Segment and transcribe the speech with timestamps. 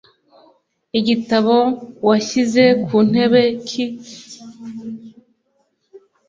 [0.99, 1.55] Igitabo
[2.07, 3.85] washyize ku ntebe ki?